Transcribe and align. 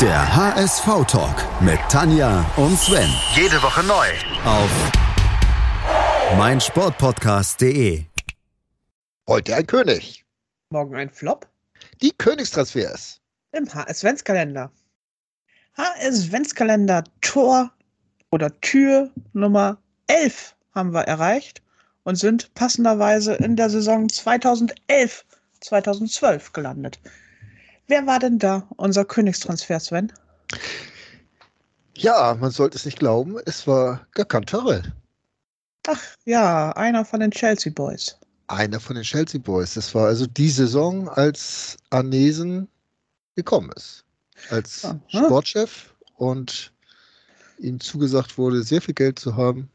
Der 0.00 0.36
HSV-Talk 0.36 1.62
mit 1.62 1.78
Tanja 1.88 2.44
und 2.56 2.76
Sven. 2.78 3.08
Jede 3.34 3.62
Woche 3.62 3.82
neu. 3.84 4.06
Auf 4.44 4.70
meinsportpodcast.de. 6.36 8.04
Heute 9.28 9.54
ein 9.54 9.66
König. 9.66 10.24
Morgen 10.70 10.96
ein 10.96 11.10
Flop 11.10 11.46
Die 12.02 12.10
Königstransfers. 12.10 13.20
im 13.52 13.72
HS-Ventskalender. 13.72 14.72
HS-Ventskalender 15.76 17.04
Tor 17.20 17.70
oder 18.30 18.50
Tür 18.60 19.10
Nummer 19.32 19.78
11 20.08 20.56
haben 20.74 20.92
wir 20.92 21.02
erreicht 21.02 21.62
und 22.02 22.16
sind 22.16 22.52
passenderweise 22.54 23.34
in 23.34 23.54
der 23.54 23.70
Saison 23.70 24.08
2011, 24.08 25.24
2012 25.60 26.52
gelandet. 26.52 26.98
Wer 27.86 28.06
war 28.06 28.18
denn 28.18 28.38
da 28.38 28.66
unser 28.76 29.04
Königstransfer, 29.04 29.78
Sven? 29.78 30.12
Ja, 31.96 32.36
man 32.40 32.50
sollte 32.50 32.76
es 32.76 32.84
nicht 32.84 32.98
glauben, 32.98 33.36
es 33.44 33.66
war 33.66 34.06
Gökhan 34.12 34.46
Törre. 34.46 34.82
Ach 35.86 36.00
ja, 36.24 36.72
einer 36.72 37.04
von 37.04 37.20
den 37.20 37.30
Chelsea 37.30 37.72
Boys. 37.72 38.16
Einer 38.46 38.80
von 38.80 38.96
den 38.96 39.04
Chelsea 39.04 39.40
Boys. 39.40 39.74
Das 39.74 39.94
war 39.94 40.06
also 40.06 40.26
die 40.26 40.48
Saison, 40.48 41.08
als 41.08 41.76
Arnesen 41.90 42.68
gekommen 43.36 43.70
ist. 43.76 44.04
Als 44.50 44.84
Aha. 44.84 44.98
Sportchef 45.08 45.94
und 46.16 46.72
ihm 47.58 47.80
zugesagt 47.80 48.38
wurde, 48.38 48.62
sehr 48.62 48.82
viel 48.82 48.94
Geld 48.94 49.18
zu 49.18 49.36
haben, 49.36 49.70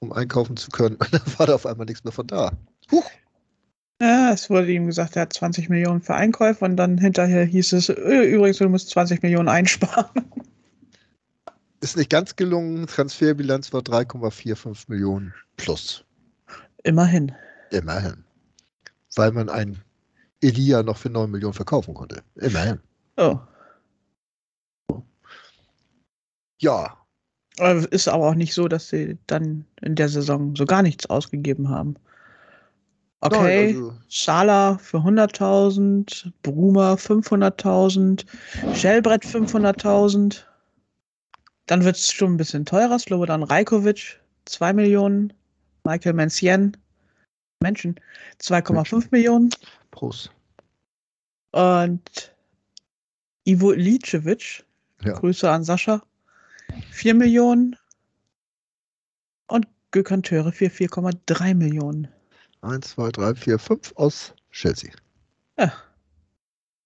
um 0.00 0.12
einkaufen 0.12 0.56
zu 0.56 0.70
können. 0.70 0.96
Und 1.00 1.12
dann 1.12 1.38
war 1.38 1.46
da 1.46 1.54
auf 1.54 1.66
einmal 1.66 1.86
nichts 1.86 2.04
mehr 2.04 2.12
von 2.12 2.26
da. 2.26 2.52
Huch. 2.90 3.08
Ja, 4.00 4.32
es 4.32 4.50
wurde 4.50 4.70
ihm 4.72 4.86
gesagt, 4.86 5.16
er 5.16 5.22
hat 5.22 5.32
20 5.32 5.70
Millionen 5.70 6.02
für 6.02 6.14
Einkäufe 6.14 6.64
und 6.66 6.76
dann 6.76 6.98
hinterher 6.98 7.44
hieß 7.44 7.72
es, 7.72 7.88
"Äh, 7.88 8.24
übrigens, 8.24 8.58
du 8.58 8.68
musst 8.68 8.90
20 8.90 9.22
Millionen 9.22 9.48
einsparen. 9.48 10.10
Ist 11.80 11.96
nicht 11.96 12.10
ganz 12.10 12.36
gelungen. 12.36 12.86
Transferbilanz 12.86 13.72
war 13.72 13.82
3,45 13.82 14.88
Millionen 14.88 15.34
plus. 15.56 16.04
Immerhin. 16.84 17.32
Immerhin. 17.70 18.24
Weil 19.14 19.32
man 19.32 19.48
einen 19.48 19.78
Elia 20.40 20.82
noch 20.82 20.96
für 20.98 21.10
9 21.10 21.30
Millionen 21.30 21.54
verkaufen 21.54 21.94
konnte. 21.94 22.22
Immerhin. 22.36 22.80
Oh. 23.16 23.38
Ja, 26.60 26.96
Äh, 27.58 27.86
Ist 27.90 28.08
aber 28.08 28.28
auch 28.28 28.34
nicht 28.34 28.52
so, 28.52 28.68
dass 28.68 28.88
sie 28.88 29.16
dann 29.26 29.64
in 29.80 29.94
der 29.94 30.08
Saison 30.10 30.54
so 30.56 30.64
gar 30.66 30.82
nichts 30.82 31.06
ausgegeben 31.06 31.68
haben. 31.70 31.96
Okay, 33.20 33.72
Nein, 33.72 33.76
also, 33.76 33.98
Schala 34.08 34.78
für 34.78 34.98
100.000, 34.98 36.32
Bruma 36.42 36.94
500.000, 36.94 38.24
Schellbrett 38.74 39.24
500.000. 39.24 40.44
Dann 41.66 41.84
wird 41.84 41.96
es 41.96 42.12
schon 42.12 42.34
ein 42.34 42.36
bisschen 42.36 42.66
teurer. 42.66 42.98
Slobodan 42.98 43.42
Rajkovic 43.42 44.20
2 44.44 44.72
Millionen, 44.74 45.32
Michael 45.84 46.12
Mencien, 46.12 46.76
Menschen 47.60 47.98
2,5 48.40 49.08
Millionen 49.10 49.50
Prost. 49.90 50.30
und 51.52 52.34
Ivo 53.44 53.72
Ilicevic, 53.72 54.64
Ja. 55.02 55.14
Grüße 55.14 55.50
an 55.50 55.64
Sascha, 55.64 56.02
4 56.90 57.14
Millionen 57.14 57.76
und 59.48 59.66
Gökhan 59.90 60.22
Töre 60.22 60.52
für 60.52 60.66
4,3 60.66 61.54
Millionen. 61.54 62.08
1, 62.66 62.88
2, 62.90 63.10
3, 63.10 63.34
4, 63.34 63.58
5 63.58 63.92
aus 63.96 64.34
Chelsea. 64.50 64.90
Ja. 65.58 65.72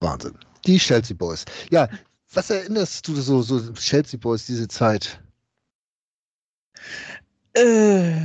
Wahnsinn. 0.00 0.38
Die 0.66 0.78
Chelsea 0.78 1.16
Boys. 1.16 1.44
Ja, 1.70 1.88
was 2.32 2.50
erinnerst 2.50 3.08
du 3.08 3.14
so, 3.16 3.42
so 3.42 3.72
Chelsea 3.72 4.18
Boys, 4.18 4.46
diese 4.46 4.68
Zeit? 4.68 5.20
Äh, 7.54 8.20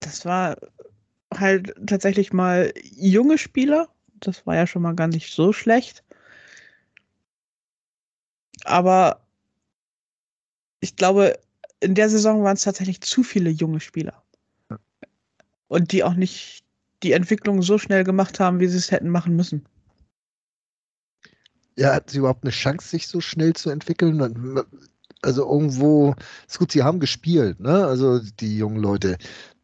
das 0.00 0.24
war 0.24 0.56
halt 1.34 1.74
tatsächlich 1.86 2.32
mal 2.32 2.72
junge 2.82 3.38
Spieler. 3.38 3.88
Das 4.14 4.46
war 4.46 4.56
ja 4.56 4.66
schon 4.66 4.82
mal 4.82 4.94
gar 4.94 5.08
nicht 5.08 5.32
so 5.32 5.52
schlecht. 5.52 6.04
Aber 8.64 9.20
ich 10.80 10.96
glaube, 10.96 11.38
in 11.80 11.94
der 11.94 12.10
Saison 12.10 12.42
waren 12.44 12.54
es 12.54 12.62
tatsächlich 12.62 13.00
zu 13.00 13.22
viele 13.22 13.50
junge 13.50 13.80
Spieler. 13.80 14.22
Und 15.70 15.92
die 15.92 16.02
auch 16.02 16.14
nicht 16.14 16.64
die 17.04 17.12
Entwicklung 17.12 17.62
so 17.62 17.78
schnell 17.78 18.02
gemacht 18.02 18.40
haben, 18.40 18.58
wie 18.58 18.66
sie 18.66 18.76
es 18.76 18.90
hätten 18.90 19.08
machen 19.08 19.36
müssen. 19.36 19.64
Ja, 21.76 21.94
hatten 21.94 22.10
sie 22.10 22.18
überhaupt 22.18 22.42
eine 22.42 22.50
Chance, 22.50 22.88
sich 22.88 23.06
so 23.06 23.20
schnell 23.20 23.52
zu 23.52 23.70
entwickeln? 23.70 24.64
Also 25.22 25.48
irgendwo, 25.48 26.16
ist 26.48 26.58
gut, 26.58 26.72
sie 26.72 26.82
haben 26.82 26.98
gespielt, 26.98 27.60
ne? 27.60 27.86
Also 27.86 28.18
die 28.18 28.58
jungen 28.58 28.82
Leute. 28.82 29.16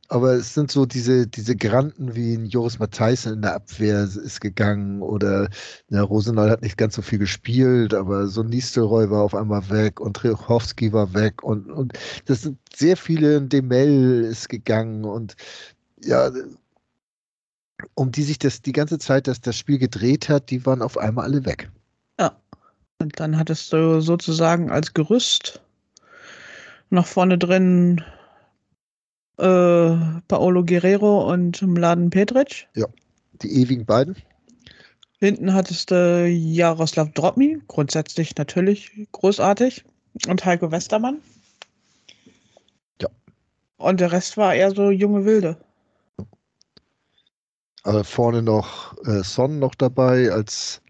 Aber 0.08 0.34
es 0.34 0.54
sind 0.54 0.70
so 0.70 0.86
diese, 0.86 1.26
diese 1.26 1.56
Granten 1.56 2.14
wie 2.14 2.34
ein 2.34 2.46
Joris 2.46 2.78
Matthijssen 2.78 3.32
in 3.34 3.42
der 3.42 3.56
Abwehr 3.56 4.04
ist 4.04 4.40
gegangen 4.40 5.02
oder 5.02 5.48
ja, 5.88 6.02
Rosenthal 6.02 6.50
hat 6.50 6.62
nicht 6.62 6.78
ganz 6.78 6.94
so 6.94 7.02
viel 7.02 7.18
gespielt, 7.18 7.92
aber 7.94 8.28
so 8.28 8.44
Nistelrooy 8.44 9.10
war 9.10 9.22
auf 9.22 9.34
einmal 9.34 9.68
weg 9.70 9.98
und 9.98 10.16
Trechowski 10.16 10.92
war 10.92 11.12
weg 11.14 11.42
und, 11.42 11.68
und 11.72 11.94
das 12.26 12.42
sind 12.42 12.58
sehr 12.72 12.96
viele, 12.96 13.42
Demel 13.42 14.22
ist 14.22 14.48
gegangen 14.48 15.04
und 15.04 15.34
ja, 16.02 16.30
um 17.94 18.10
die 18.10 18.22
sich 18.22 18.38
das 18.38 18.62
die 18.62 18.72
ganze 18.72 18.98
Zeit, 18.98 19.26
dass 19.26 19.40
das 19.40 19.56
Spiel 19.56 19.78
gedreht 19.78 20.28
hat, 20.28 20.50
die 20.50 20.64
waren 20.64 20.82
auf 20.82 20.96
einmal 20.96 21.24
alle 21.24 21.44
weg. 21.44 21.70
Und 22.98 23.20
dann 23.20 23.36
hattest 23.38 23.72
du 23.72 24.00
sozusagen 24.00 24.70
als 24.70 24.94
Gerüst 24.94 25.60
noch 26.90 27.06
vorne 27.06 27.36
drin 27.36 28.02
äh, 29.38 29.96
Paolo 30.28 30.64
Guerrero 30.64 31.30
und 31.30 31.60
Mladen 31.60 32.10
Petric. 32.10 32.68
Die 33.42 33.60
ewigen 33.60 33.84
beiden. 33.84 34.16
Hinten 35.18 35.52
hattest 35.52 35.90
du 35.90 36.26
Jaroslav 36.26 37.12
Drobny, 37.12 37.60
grundsätzlich 37.68 38.36
natürlich 38.36 39.08
großartig. 39.12 39.84
Und 40.28 40.44
Heiko 40.44 40.70
Westermann. 40.70 41.20
Ja. 43.02 43.08
Und 43.76 44.00
der 44.00 44.12
Rest 44.12 44.38
war 44.38 44.54
eher 44.54 44.70
so 44.70 44.90
junge 44.90 45.26
Wilde. 45.26 45.58
Aber 47.86 48.02
vorne 48.02 48.42
noch 48.42 48.96
äh, 49.06 49.22
Son 49.22 49.60
noch 49.60 49.76
dabei, 49.76 50.32
als 50.32 50.82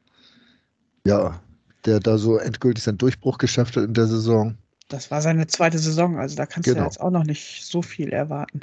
ja, 1.06 1.38
der 1.84 2.00
da 2.00 2.16
so 2.16 2.38
endgültig 2.38 2.84
seinen 2.84 2.96
Durchbruch 2.98 3.36
geschafft 3.36 3.76
hat 3.76 3.84
in 3.84 3.92
der 3.94 4.06
Saison. 4.06 4.56
Das 4.88 5.10
war 5.10 5.20
seine 5.20 5.46
zweite 5.46 5.78
Saison, 5.78 6.18
also 6.18 6.36
da 6.36 6.46
kannst 6.46 6.68
du 6.68 6.72
Genau. 6.72 6.84
jetzt 6.86 7.00
auch 7.00 7.10
noch 7.10 7.24
nicht 7.24 7.64
so 7.66 7.82
viel 7.82 8.08
erwarten. 8.12 8.60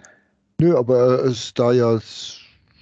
Nö, 0.60 0.76
aber 0.76 0.98
er 0.98 1.20
ist 1.26 1.60
da 1.60 1.72
ja 1.72 2.00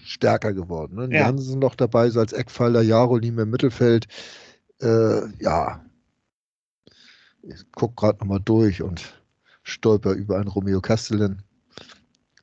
stärker 0.05 0.53
geworden. 0.53 0.95
Ne? 0.95 1.15
Ja. 1.15 1.25
Jansen 1.25 1.59
noch 1.59 1.75
dabei, 1.75 2.09
so 2.09 2.21
als 2.21 2.31
Eckpfeiler, 2.33 2.81
Jaro 2.81 3.19
nie 3.19 3.31
mehr 3.31 3.43
im 3.43 3.49
Mittelfeld. 3.49 4.07
Äh, 4.81 5.21
ja. 5.39 5.83
Ich 7.43 7.65
guck 7.73 7.97
gerade 7.97 8.19
nochmal 8.19 8.39
durch 8.39 8.81
und 8.81 9.21
stolper 9.63 10.13
über 10.13 10.37
einen 10.37 10.47
Romeo 10.47 10.79
Castellan. 10.79 11.43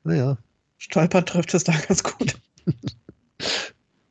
Naja, 0.03 0.37
Stolper 0.77 1.25
trifft 1.25 1.53
es 1.53 1.63
da 1.63 1.73
ganz 1.87 2.03
gut. 2.03 2.39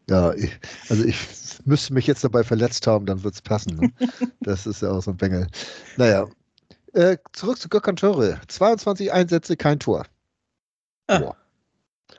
ja, 0.08 0.32
ich, 0.34 0.58
also 0.88 1.04
ich 1.04 1.18
müsste 1.64 1.92
mich 1.94 2.06
jetzt 2.06 2.24
dabei 2.24 2.44
verletzt 2.44 2.86
haben, 2.86 3.06
dann 3.06 3.22
wird's 3.24 3.42
passen. 3.42 3.76
Ne? 3.76 3.92
das 4.40 4.66
ist 4.66 4.82
ja 4.82 4.90
auch 4.90 5.02
so 5.02 5.10
ein 5.10 5.16
Bengel. 5.16 5.46
Naja, 5.96 6.26
äh, 6.94 7.18
zurück 7.32 7.58
zu 7.58 7.68
Gökhan 7.68 7.96
Töre. 7.96 8.40
22 8.48 9.12
Einsätze, 9.12 9.56
kein 9.56 9.78
Tor. 9.78 10.04
Ah. 11.08 11.34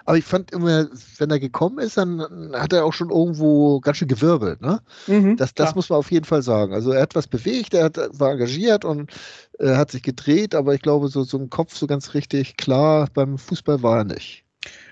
Aber 0.06 0.18
ich 0.18 0.26
fand 0.26 0.52
immer, 0.52 0.88
wenn 1.18 1.32
er 1.32 1.40
gekommen 1.40 1.80
ist, 1.80 1.98
dann 1.98 2.52
hat 2.54 2.74
er 2.74 2.86
auch 2.86 2.94
schon 2.94 3.10
irgendwo 3.10 3.80
ganz 3.80 3.98
schön 3.98 4.08
gewirbelt. 4.08 4.62
Ne? 4.62 4.82
Mhm, 5.08 5.38
Das, 5.38 5.54
das 5.54 5.68
klar. 5.68 5.76
muss 5.76 5.90
man 5.90 6.00
auf 6.00 6.12
jeden 6.12 6.26
Fall 6.26 6.42
sagen. 6.44 6.74
Also 6.74 6.92
er 6.92 7.02
hat 7.02 7.16
was 7.16 7.28
bewegt, 7.28 7.74
er 7.74 7.86
hat, 7.86 7.98
war 7.98 8.32
engagiert 8.32 8.86
und 8.86 9.12
äh, 9.60 9.76
hat 9.76 9.92
sich 9.92 10.04
gedreht, 10.04 10.54
aber 10.56 10.74
ich 10.76 10.82
glaube, 10.82 11.08
so, 11.08 11.24
so 11.24 11.38
im 11.38 11.50
Kopf 11.50 11.76
so 11.76 11.88
ganz 11.88 12.14
richtig 12.14 12.58
klar 12.58 13.08
beim 13.14 13.38
Fußball 13.38 13.82
war 13.82 14.00
er 14.00 14.04
nicht. 14.06 14.46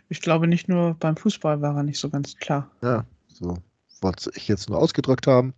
Ich 0.09 0.21
glaube, 0.21 0.47
nicht 0.47 0.69
nur 0.69 0.93
beim 0.95 1.17
Fußball 1.17 1.61
war 1.61 1.75
er 1.75 1.83
nicht 1.83 1.99
so 1.99 2.09
ganz 2.09 2.37
klar. 2.37 2.69
Ja, 2.81 3.05
so 3.27 3.57
wollte 4.01 4.31
ich 4.35 4.47
jetzt 4.47 4.69
nur 4.69 4.79
ausgedrückt 4.79 5.27
haben. 5.27 5.53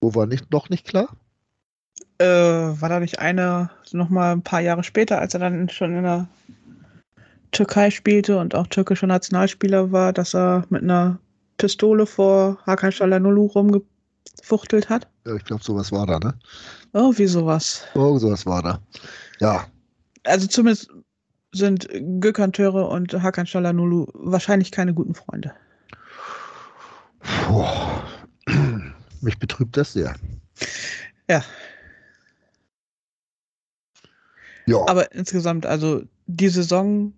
Wo 0.00 0.14
war 0.14 0.26
nicht, 0.26 0.50
noch 0.50 0.68
nicht 0.68 0.86
klar? 0.86 1.16
Äh, 2.18 2.26
war 2.26 2.88
da 2.88 3.00
nicht 3.00 3.18
eine 3.18 3.70
noch 3.92 4.08
mal 4.08 4.32
ein 4.32 4.42
paar 4.42 4.60
Jahre 4.60 4.84
später, 4.84 5.18
als 5.18 5.34
er 5.34 5.40
dann 5.40 5.68
schon 5.68 5.96
in 5.96 6.04
der 6.04 6.28
Türkei 7.50 7.90
spielte 7.90 8.38
und 8.38 8.54
auch 8.54 8.66
türkischer 8.66 9.06
Nationalspieler 9.06 9.90
war, 9.90 10.12
dass 10.12 10.34
er 10.34 10.64
mit 10.68 10.82
einer 10.82 11.18
Pistole 11.56 12.06
vor 12.06 12.58
Hakan 12.66 12.92
Çalhanoğlu 12.92 13.52
rumgefuchtelt 13.52 14.88
hat? 14.88 15.08
Ja, 15.26 15.34
ich 15.34 15.44
glaube, 15.44 15.64
sowas 15.64 15.90
war 15.90 16.06
da, 16.06 16.18
ne? 16.18 16.34
Oh, 16.92 17.12
wie 17.16 17.26
sowas. 17.26 17.84
Irgend 17.94 18.20
sowas 18.20 18.46
war 18.46 18.62
da. 18.62 18.80
Ja, 19.40 19.66
Also 20.24 20.46
zumindest 20.46 20.90
sind 21.58 21.88
Gökhan 22.20 22.52
Töre 22.52 22.86
und 22.86 23.12
Hakan 23.12 23.46
Çalhanoğlu 23.46 24.08
wahrscheinlich 24.14 24.70
keine 24.72 24.94
guten 24.94 25.14
Freunde. 25.14 25.54
Boah. 27.48 28.02
Mich 29.20 29.38
betrübt 29.38 29.76
das 29.76 29.92
sehr. 29.92 30.14
Ja. 31.28 31.44
Ja. 34.66 34.76
Aber 34.86 35.12
insgesamt, 35.12 35.66
also 35.66 36.02
die 36.26 36.48
Saison 36.48 37.12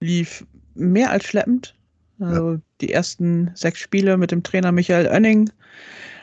lief 0.00 0.46
mehr 0.74 1.10
als 1.10 1.24
schleppend. 1.24 1.74
Also 2.20 2.60
die 2.80 2.92
ersten 2.92 3.50
sechs 3.54 3.80
Spiele 3.80 4.16
mit 4.16 4.30
dem 4.30 4.42
Trainer 4.42 4.72
Michael 4.72 5.08
Oenning. 5.08 5.50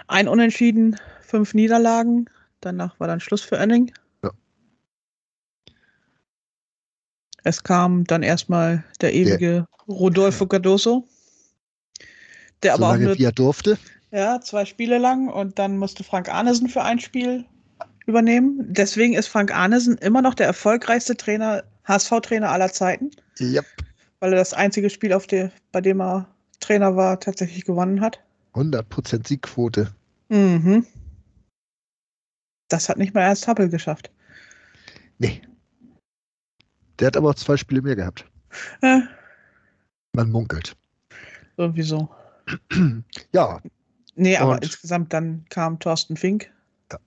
Ein 0.07 0.27
Unentschieden, 0.27 0.97
fünf 1.21 1.53
Niederlagen. 1.53 2.29
Danach 2.61 2.99
war 2.99 3.07
dann 3.07 3.19
Schluss 3.19 3.41
für 3.41 3.57
Oenning. 3.57 3.91
Ja. 4.23 4.31
Es 7.43 7.63
kam 7.63 8.03
dann 8.05 8.23
erstmal 8.23 8.83
der 9.01 9.13
ewige 9.13 9.67
Rodolfo 9.87 10.45
Cardoso. 10.45 11.07
Der 12.63 12.75
aber 12.75 12.89
auch 12.89 12.97
nur 12.97 13.17
wie 13.17 13.23
er 13.23 13.31
durfte. 13.31 13.77
ja, 14.11 14.39
zwei 14.41 14.65
Spiele 14.65 14.99
lang 14.99 15.27
und 15.29 15.57
dann 15.57 15.77
musste 15.77 16.03
Frank 16.03 16.29
Arnesen 16.29 16.69
für 16.69 16.83
ein 16.83 16.99
Spiel 16.99 17.45
übernehmen. 18.05 18.59
Deswegen 18.69 19.13
ist 19.13 19.27
Frank 19.27 19.51
Arnesen 19.55 19.97
immer 19.97 20.21
noch 20.21 20.35
der 20.35 20.45
erfolgreichste 20.45 21.17
Trainer, 21.17 21.63
HSV-Trainer 21.85 22.51
aller 22.51 22.71
Zeiten, 22.71 23.09
Ja. 23.39 23.61
weil 24.19 24.33
er 24.33 24.39
das 24.39 24.53
einzige 24.53 24.89
Spiel, 24.91 25.13
auf 25.13 25.25
der, 25.25 25.51
bei 25.71 25.81
dem 25.81 25.99
er 26.01 26.27
Trainer 26.59 26.95
war, 26.95 27.19
tatsächlich 27.19 27.65
gewonnen 27.65 28.01
hat. 28.01 28.19
100% 28.53 29.27
Siegquote. 29.27 29.91
Mhm. 30.29 30.85
Das 32.69 32.87
hat 32.89 32.97
nicht 32.97 33.13
mal 33.15 33.21
Ernst 33.21 33.47
Happel 33.47 33.69
geschafft. 33.69 34.11
Nee. 35.17 35.41
Der 37.01 37.07
hat 37.07 37.17
aber 37.17 37.31
auch 37.31 37.35
zwei 37.35 37.57
Spiele 37.57 37.81
mehr 37.81 37.95
gehabt. 37.95 38.25
Äh, 38.81 38.99
Man 40.13 40.29
munkelt. 40.31 40.77
irgendwie 41.57 41.83
so. 41.83 42.09
Ja, 43.33 43.61
Nee, 44.15 44.35
aber 44.37 44.53
Und- 44.53 44.63
insgesamt 44.65 45.13
dann 45.13 45.45
kam 45.49 45.79
Thorsten 45.79 46.17
Fink, 46.17 46.51
Ja. 46.91 46.99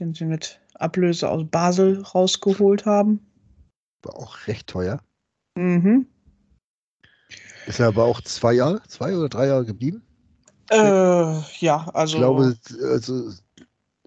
den 0.00 0.14
sie 0.14 0.24
mit 0.24 0.60
Ablöse 0.74 1.28
aus 1.28 1.44
Basel 1.50 2.00
rausgeholt 2.02 2.86
haben. 2.86 3.20
war 4.02 4.16
auch 4.16 4.46
recht 4.46 4.66
teuer. 4.66 5.00
Mhm. 5.54 6.06
Ist 7.66 7.78
er 7.78 7.88
aber 7.88 8.04
auch 8.04 8.20
zwei 8.22 8.54
Jahre, 8.54 8.82
zwei 8.88 9.14
oder 9.16 9.28
drei 9.28 9.46
Jahre 9.46 9.64
geblieben. 9.66 10.02
Äh, 10.70 10.76
ja, 11.60 11.88
also. 11.94 12.14
Ich 12.16 12.20
glaube, 12.20 12.56
also 12.82 13.30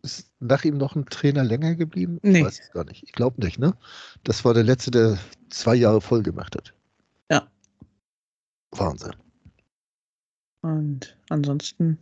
ist 0.01 0.31
nach 0.39 0.63
ihm 0.63 0.77
noch 0.77 0.95
ein 0.95 1.05
Trainer 1.05 1.43
länger 1.43 1.75
geblieben? 1.75 2.19
Nee. 2.21 2.39
Ich 2.39 2.45
weiß 2.45 2.59
es 2.59 2.71
gar 2.71 2.85
nicht. 2.85 3.03
Ich 3.03 3.11
glaube 3.11 3.41
nicht, 3.41 3.59
ne? 3.59 3.75
Das 4.23 4.45
war 4.45 4.53
der 4.53 4.63
letzte, 4.63 4.91
der 4.91 5.17
zwei 5.49 5.75
Jahre 5.75 6.01
voll 6.01 6.23
gemacht 6.23 6.55
hat. 6.55 6.73
Ja. 7.31 7.47
Wahnsinn. 8.71 9.15
Und 10.61 11.17
ansonsten. 11.29 11.97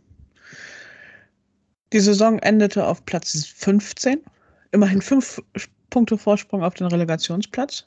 Die 1.92 2.00
Saison 2.00 2.38
endete 2.40 2.86
auf 2.86 3.04
Platz 3.04 3.46
15. 3.46 4.20
Immerhin 4.72 5.00
fünf 5.00 5.42
Punkte 5.90 6.18
Vorsprung 6.18 6.62
auf 6.62 6.74
den 6.74 6.88
Relegationsplatz. 6.88 7.86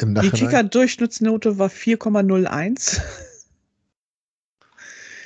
Die. 0.00 0.30
Kicker-Durchschnittsnote 0.30 1.58
war 1.58 1.68
4,01. 1.68 3.00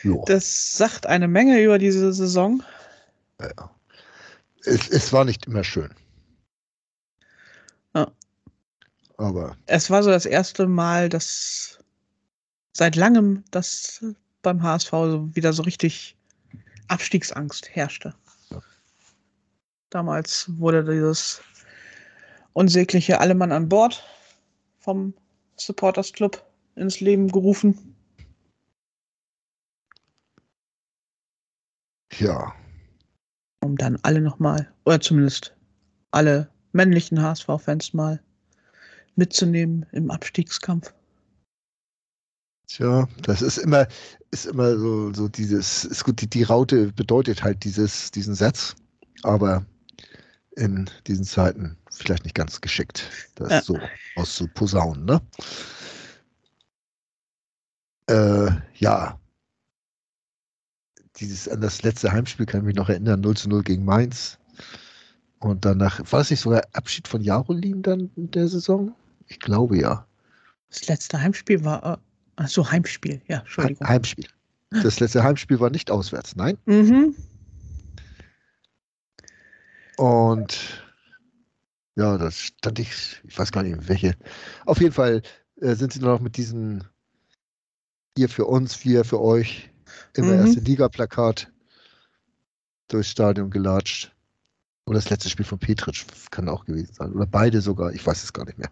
Jo. 0.03 0.25
Das 0.27 0.73
sagt 0.73 1.06
eine 1.06 1.29
Menge 1.29 1.61
über 1.61 1.79
diese 1.79 2.12
Saison. 2.12 2.62
Ja. 3.41 3.71
Es, 4.65 4.89
es 4.89 5.12
war 5.12 5.25
nicht 5.25 5.47
immer 5.47 5.65
schön. 5.65 5.91
Ja. 7.95 8.11
Aber 9.17 9.56
Es 9.67 9.91
war 9.91 10.03
so 10.03 10.11
das 10.11 10.27
erste 10.27 10.67
Mal, 10.67 11.09
dass 11.09 11.79
seit 12.73 12.97
langem 12.97 13.45
das 13.50 14.05
beim 14.43 14.62
HSV 14.62 14.91
so 14.91 15.35
wieder 15.35 15.53
so 15.53 15.62
richtig 15.62 16.17
Abstiegsangst 16.89 17.75
herrschte. 17.75 18.15
Ja. 18.50 18.62
Damals 19.91 20.47
wurde 20.59 20.85
dieses 20.85 21.41
unsägliche 22.53 23.21
Allemann 23.21 23.53
an 23.53 23.69
Bord 23.69 24.05
vom 24.81 25.15
Supporters 25.56 26.12
Club 26.12 26.45
ins 26.77 27.00
Leben 27.00 27.29
gerufen. 27.31 27.95
Ja, 32.20 32.55
um 33.61 33.76
dann 33.76 33.99
alle 34.03 34.20
nochmal, 34.20 34.73
oder 34.85 35.00
zumindest 35.00 35.55
alle 36.11 36.49
männlichen 36.73 37.20
HSV-Fans 37.20 37.93
mal 37.94 38.20
mitzunehmen 39.17 39.85
im 39.93 40.11
Abstiegskampf. 40.11 40.94
tja, 42.67 43.09
das 43.23 43.43
ist 43.43 43.59
immer, 43.59 43.88
ist 44.31 44.47
immer 44.47 44.76
so, 44.79 45.12
so 45.12 45.29
dieses, 45.29 45.85
ist 45.85 46.05
gut, 46.05 46.20
die, 46.20 46.29
die 46.29 46.43
Raute 46.44 46.93
bedeutet 46.93 47.43
halt 47.43 47.65
dieses, 47.65 48.11
diesen 48.11 48.35
Satz, 48.35 48.76
aber 49.23 49.64
in 50.56 50.88
diesen 51.06 51.25
Zeiten 51.25 51.76
vielleicht 51.91 52.25
nicht 52.25 52.35
ganz 52.35 52.61
geschickt, 52.61 53.11
das 53.37 53.50
Ja. 53.50 53.62
so 53.62 53.79
auszuposaunen, 54.17 55.05
ne? 55.05 55.21
Äh, 58.09 58.50
ja. 58.75 59.19
Dieses, 61.20 61.49
an 61.49 61.61
das 61.61 61.82
letzte 61.82 62.12
Heimspiel 62.12 62.47
kann 62.47 62.61
ich 62.61 62.67
mich 62.67 62.76
noch 62.76 62.88
erinnern, 62.88 63.20
0 63.20 63.37
zu 63.37 63.49
0 63.49 63.62
gegen 63.62 63.85
Mainz. 63.85 64.38
Und 65.41 65.65
danach, 65.65 66.00
war 66.11 66.20
es 66.20 66.31
nicht 66.31 66.41
sogar 66.41 66.62
Abschied 66.73 67.09
von 67.09 67.23
Jarolin 67.23 67.82
dann 67.82 68.11
in 68.17 68.31
der 68.31 68.49
Saison? 68.49 68.94
Ich 69.26 69.41
glaube 69.41 69.79
ja. 69.79 70.06
Das 70.70 70.87
letzte 70.87 71.20
Heimspiel 71.20 71.65
war, 71.65 71.94
äh, 71.94 71.97
ach 72.37 72.49
so, 72.49 72.70
Heimspiel, 72.70 73.20
ja, 73.29 73.38
Entschuldigung. 73.38 73.87
Heimspiel. 73.87 74.26
Das 74.70 75.00
letzte 75.00 75.23
Heimspiel 75.23 75.61
war 75.61 75.70
nicht 75.70 75.91
auswärts, 75.91 76.37
nein. 76.37 76.59
Mhm. 76.67 77.15
Und 79.97 80.85
ja, 81.97 82.17
das 82.19 82.38
stand 82.38 82.79
ich, 82.79 83.21
ich 83.25 83.38
weiß 83.38 83.50
gar 83.50 83.62
nicht, 83.62 83.88
welche. 83.88 84.14
Auf 84.67 84.81
jeden 84.81 84.93
Fall 84.93 85.23
äh, 85.61 85.75
sind 85.75 85.93
sie 85.93 86.00
nur 86.00 86.11
noch 86.11 86.21
mit 86.21 86.37
diesem 86.37 86.82
Ihr 88.17 88.29
für 88.29 88.47
uns, 88.47 88.85
wir 88.85 89.05
für 89.05 89.21
euch, 89.21 89.71
immer 90.15 90.33
Mhm. 90.33 90.41
erste 90.41 90.61
Liga-Plakat 90.61 91.50
durchs 92.89 93.11
Stadion 93.11 93.50
gelatscht. 93.50 94.12
Oder 94.87 94.99
das 94.99 95.11
letzte 95.11 95.29
Spiel 95.29 95.45
von 95.45 95.59
Petric 95.59 96.06
kann 96.31 96.49
auch 96.49 96.65
gewesen 96.65 96.93
sein. 96.95 97.12
Oder 97.12 97.27
beide 97.27 97.61
sogar, 97.61 97.93
ich 97.93 98.06
weiß 98.06 98.23
es 98.25 98.33
gar 98.33 98.47
nicht 98.47 98.59
mehr. 98.59 98.71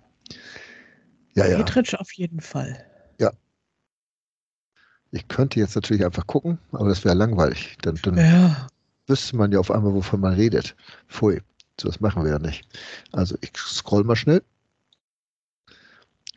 Ja, 1.34 1.46
ja. 1.46 1.56
Petritsch 1.58 1.94
auf 1.94 2.12
jeden 2.12 2.40
Fall. 2.40 2.84
Ich 5.12 5.28
könnte 5.28 5.60
jetzt 5.60 5.74
natürlich 5.74 6.04
einfach 6.04 6.26
gucken, 6.26 6.58
aber 6.72 6.88
das 6.88 7.04
wäre 7.04 7.14
langweilig. 7.14 7.76
Dann, 7.82 7.96
dann 8.02 8.16
Ja, 8.16 8.66
wüsste 9.06 9.36
man 9.36 9.52
ja 9.52 9.58
auf 9.60 9.70
einmal, 9.70 9.94
wovon 9.94 10.20
man 10.20 10.34
redet. 10.34 10.76
Pfui, 11.08 11.42
so 11.80 11.88
das 11.88 12.00
machen 12.00 12.24
wir 12.24 12.30
ja 12.32 12.38
nicht. 12.38 12.66
Also 13.12 13.36
ich 13.40 13.56
scroll 13.56 14.04
mal 14.04 14.16
schnell. 14.16 14.42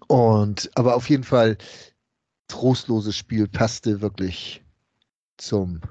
Und, 0.08 0.69
aber 0.75 0.96
auf 0.96 1.10
jeden 1.10 1.24
Fall, 1.24 1.58
trostloses 2.48 3.15
Spiel 3.15 3.48
passte 3.48 4.01
wirklich 4.01 4.63
zum, 5.41 5.81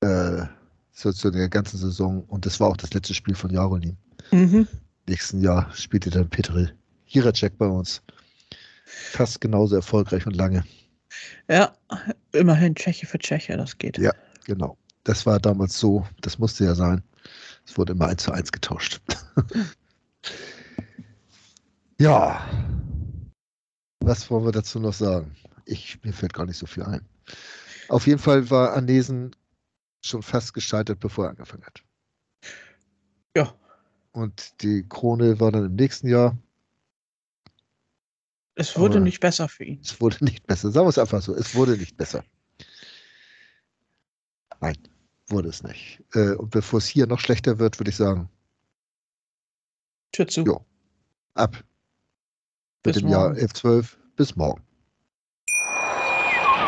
äh, 0.00 0.42
zu, 0.92 1.12
zu 1.12 1.30
der 1.30 1.48
ganzen 1.48 1.78
Saison. 1.78 2.24
Und 2.24 2.46
das 2.46 2.60
war 2.60 2.68
auch 2.68 2.76
das 2.76 2.92
letzte 2.92 3.14
Spiel 3.14 3.34
von 3.34 3.50
Jarolin. 3.50 3.96
mhm. 4.30 4.68
Nächsten 5.08 5.40
Jahr 5.40 5.72
spielte 5.74 6.10
dann 6.10 6.28
Petr 6.28 6.70
Jiracek 7.06 7.56
bei 7.56 7.66
uns. 7.66 8.02
Fast 8.84 9.40
genauso 9.40 9.76
erfolgreich 9.76 10.26
und 10.26 10.36
lange. 10.36 10.64
ja, 11.48 11.74
immerhin 12.32 12.74
Tscheche 12.74 13.06
für 13.06 13.18
Tscheche, 13.18 13.56
das 13.56 13.78
geht. 13.78 13.96
Ja. 13.98 14.12
Genau. 14.44 14.76
Das 15.04 15.24
war 15.24 15.38
damals 15.38 15.78
so, 15.78 16.06
das 16.20 16.38
musste 16.38 16.64
ja 16.64 16.74
sein. 16.74 17.02
Es 17.66 17.76
wurde 17.78 17.92
immer 17.92 18.08
eins 18.08 18.22
zu 18.22 18.32
eins 18.32 18.52
getauscht. 18.52 19.00
ja. 21.98 22.46
Was 24.00 24.30
wollen 24.30 24.44
wir 24.44 24.52
dazu 24.52 24.80
noch 24.80 24.92
sagen? 24.92 25.34
Ich, 25.64 26.02
mir 26.02 26.12
fällt 26.12 26.32
gar 26.32 26.46
nicht 26.46 26.56
so 26.58 26.66
viel 26.66 26.82
ein. 26.82 27.06
Auf 27.88 28.06
jeden 28.06 28.18
Fall 28.18 28.50
war 28.50 28.74
Anesen 28.74 29.34
schon 30.02 30.22
fast 30.22 30.54
gescheitert, 30.54 31.00
bevor 31.00 31.24
er 31.24 31.30
angefangen 31.30 31.64
hat. 31.64 31.82
Ja. 33.36 33.54
Und 34.12 34.62
die 34.62 34.86
Krone 34.88 35.40
war 35.40 35.52
dann 35.52 35.66
im 35.66 35.74
nächsten 35.74 36.08
Jahr. 36.08 36.36
Es 38.54 38.76
wurde 38.76 38.96
Aber- 38.96 39.04
nicht 39.04 39.20
besser 39.20 39.48
für 39.48 39.64
ihn. 39.64 39.80
Es 39.82 40.00
wurde 40.00 40.24
nicht 40.24 40.46
besser. 40.46 40.70
Sagen 40.70 40.86
wir 40.86 40.90
es 40.90 40.98
einfach 40.98 41.22
so. 41.22 41.34
Es 41.34 41.54
wurde 41.54 41.76
nicht 41.76 41.96
besser. 41.96 42.24
Nein, 44.60 44.76
wurde 45.28 45.48
es 45.48 45.62
nicht. 45.62 46.02
Äh, 46.14 46.32
und 46.34 46.50
bevor 46.50 46.78
es 46.78 46.86
hier 46.86 47.06
noch 47.06 47.20
schlechter 47.20 47.58
wird, 47.58 47.78
würde 47.78 47.90
ich 47.90 47.96
sagen, 47.96 48.28
Tür 50.12 50.26
zu. 50.26 50.42
Jo. 50.42 50.64
ab 51.34 51.52
mit 51.54 51.64
Bis 52.82 52.96
dem 52.96 53.08
Jahr 53.08 53.28
morgen. 53.28 53.36
11, 53.40 53.52
12. 53.54 53.98
Bis 54.16 54.34
morgen. 54.34 54.62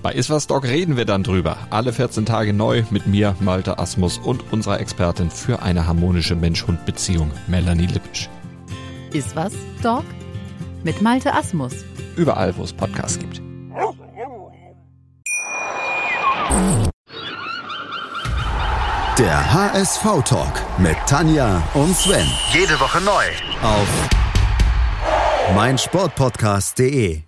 Bei 0.00 0.12
Iswas 0.12 0.46
Dog 0.46 0.64
reden 0.64 0.96
wir 0.96 1.04
dann 1.04 1.24
drüber. 1.24 1.56
Alle 1.70 1.92
14 1.92 2.24
Tage 2.24 2.52
neu 2.52 2.84
mit 2.90 3.06
mir, 3.06 3.34
Malte 3.40 3.78
Asmus 3.78 4.18
und 4.18 4.52
unserer 4.52 4.78
Expertin 4.80 5.30
für 5.30 5.60
eine 5.60 5.86
harmonische 5.88 6.36
Mensch-Hund-Beziehung, 6.36 7.32
Melanie 7.48 7.86
Lippisch. 7.86 8.28
Iswas 9.12 9.54
Dog 9.82 10.04
mit 10.84 11.02
Malte 11.02 11.34
Asmus. 11.34 11.72
Überall, 12.16 12.56
wo 12.56 12.62
es 12.62 12.72
Podcasts 12.72 13.18
gibt. 13.18 13.42
Der 19.18 19.52
HSV-Talk 19.52 20.62
mit 20.78 20.96
Tanja 21.08 21.60
und 21.74 21.92
Sven. 21.96 22.26
Jede 22.52 22.78
Woche 22.78 23.00
neu. 23.00 23.24
Auf 23.62 23.88
meinsportpodcast.de. 25.56 27.27